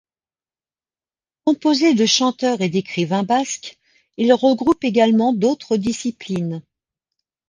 Composé 1.45 1.93
de 1.93 2.07
chanteurs 2.07 2.61
et 2.61 2.69
d'écrivains 2.69 3.21
basques, 3.21 3.77
il 4.17 4.33
regroupe 4.33 4.83
également 4.83 5.31
d'autres 5.31 5.77
disciplines. 5.77 6.63